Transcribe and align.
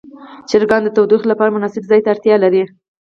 چرګان 0.49 0.81
د 0.83 0.89
تودوخې 0.95 1.27
لپاره 1.31 1.53
مناسب 1.55 1.83
ځای 1.89 1.99
ته 2.03 2.09
اړتیا 2.13 2.35
لري. 2.43 2.63